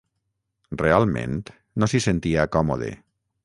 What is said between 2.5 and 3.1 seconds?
còmode.